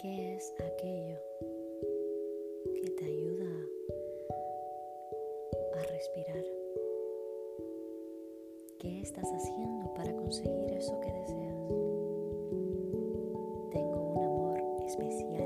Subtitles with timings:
[0.00, 1.18] ¿Qué es aquello
[2.80, 3.50] que te ayuda
[5.74, 6.44] a respirar?
[8.78, 11.58] ¿Qué estás haciendo para conseguir eso que deseas?
[13.72, 15.37] Tengo un amor especial.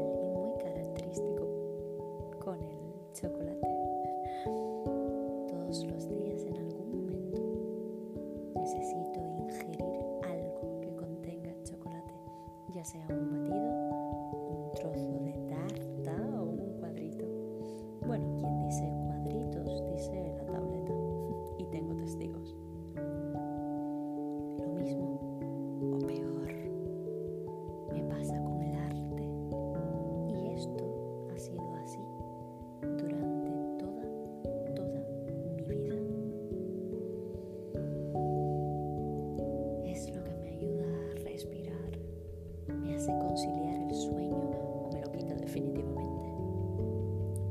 [12.83, 13.71] Ya sea un batido,
[14.51, 15.22] un trozo
[43.03, 46.31] hace conciliar el sueño o me lo quita definitivamente.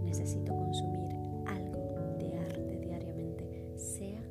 [0.01, 1.13] Necesito consumir
[1.45, 4.21] algo de arte diariamente, sea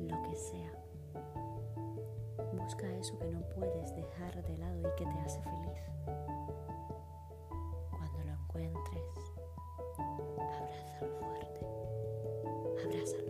[0.00, 0.70] lo que sea.
[2.52, 5.80] Busca eso que no puedes dejar de lado y que te hace feliz.
[7.90, 9.32] Cuando lo encuentres,
[9.96, 11.66] abrázalo fuerte,
[12.84, 13.29] abrázalo.